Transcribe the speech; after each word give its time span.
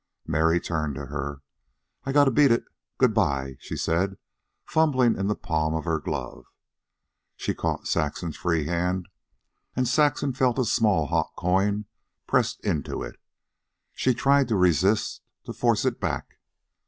Mary 0.25 0.59
turned 0.59 0.95
to 0.95 1.05
her. 1.05 1.43
"I 2.05 2.11
got 2.11 2.23
to 2.23 2.31
beat 2.31 2.49
it; 2.51 2.65
good 2.97 3.13
bye," 3.13 3.57
she 3.59 3.77
said, 3.77 4.17
fumbling 4.65 5.15
in 5.15 5.27
the 5.27 5.35
palm 5.35 5.75
of 5.75 5.85
her 5.85 5.99
glove. 5.99 6.45
She 7.35 7.53
caught 7.53 7.85
Saxon's 7.87 8.35
free 8.35 8.65
hand, 8.65 9.09
and 9.75 9.87
Saxon 9.87 10.33
felt 10.33 10.57
a 10.57 10.65
small 10.65 11.05
hot 11.05 11.29
coin 11.37 11.85
pressed 12.25 12.61
into 12.65 13.03
it. 13.03 13.17
She 13.93 14.15
tried 14.15 14.47
to 14.47 14.55
resist, 14.55 15.21
to 15.43 15.53
force 15.53 15.85
it 15.85 15.99
back. 15.99 16.39